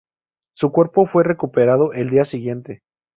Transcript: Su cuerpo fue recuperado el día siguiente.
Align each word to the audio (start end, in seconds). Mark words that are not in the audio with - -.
Su 0.55 0.71
cuerpo 0.71 1.05
fue 1.05 1.23
recuperado 1.23 1.93
el 1.93 2.09
día 2.09 2.25
siguiente. 2.25 2.81